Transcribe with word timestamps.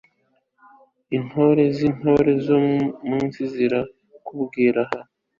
Intore 1.17 1.63
zintore 1.77 2.31
zo 2.45 2.57
mwisi 3.07 3.43
zirakwubaha 3.53 4.99